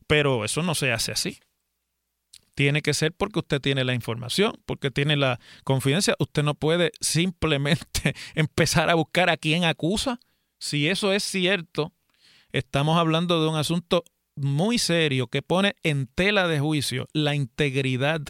pero 0.06 0.44
eso 0.44 0.62
no 0.62 0.74
se 0.74 0.92
hace 0.92 1.12
así. 1.12 1.40
Tiene 2.54 2.82
que 2.82 2.94
ser 2.94 3.12
porque 3.12 3.40
usted 3.40 3.60
tiene 3.60 3.84
la 3.84 3.94
información, 3.94 4.52
porque 4.64 4.90
tiene 4.90 5.16
la 5.16 5.40
confidencia. 5.64 6.14
Usted 6.20 6.44
no 6.44 6.54
puede 6.54 6.92
simplemente 7.00 8.14
empezar 8.34 8.90
a 8.90 8.94
buscar 8.94 9.28
a 9.28 9.36
quién 9.36 9.64
acusa. 9.64 10.20
Si 10.58 10.88
eso 10.88 11.12
es 11.12 11.24
cierto, 11.24 11.92
estamos 12.52 12.96
hablando 12.96 13.42
de 13.42 13.48
un 13.48 13.56
asunto 13.56 14.04
muy 14.36 14.78
serio 14.78 15.28
que 15.28 15.42
pone 15.42 15.74
en 15.82 16.06
tela 16.06 16.48
de 16.48 16.60
juicio 16.60 17.08
la 17.12 17.34
integridad 17.34 18.20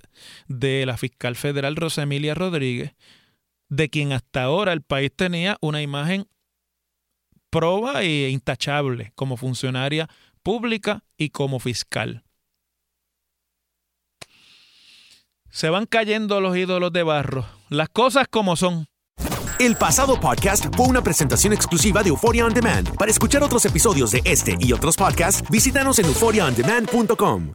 de 0.48 0.86
la 0.86 0.96
fiscal 0.96 1.36
federal 1.36 1.76
Rosa 1.76 2.02
Emilia 2.02 2.34
Rodríguez, 2.34 2.94
de 3.68 3.88
quien 3.90 4.12
hasta 4.12 4.42
ahora 4.42 4.72
el 4.72 4.82
país 4.82 5.10
tenía 5.14 5.56
una 5.60 5.82
imagen 5.82 6.26
proba 7.50 8.02
e 8.02 8.30
intachable 8.30 9.12
como 9.14 9.36
funcionaria 9.36 10.08
pública 10.42 11.04
y 11.16 11.30
como 11.30 11.60
fiscal. 11.60 12.24
Se 15.50 15.68
van 15.70 15.86
cayendo 15.86 16.40
los 16.40 16.56
ídolos 16.56 16.92
de 16.92 17.04
barro. 17.04 17.46
Las 17.68 17.88
cosas 17.88 18.26
como 18.28 18.56
son. 18.56 18.86
El 19.60 19.76
pasado 19.76 20.18
podcast 20.18 20.66
fue 20.74 20.86
una 20.86 21.00
presentación 21.00 21.52
exclusiva 21.52 22.02
de 22.02 22.08
Euphoria 22.08 22.44
On 22.44 22.52
Demand. 22.52 22.96
Para 22.96 23.12
escuchar 23.12 23.44
otros 23.44 23.64
episodios 23.64 24.10
de 24.10 24.20
este 24.24 24.56
y 24.58 24.72
otros 24.72 24.96
podcasts, 24.96 25.48
visítanos 25.48 26.00
en 26.00 26.06
euphoriaondemand.com. 26.06 27.54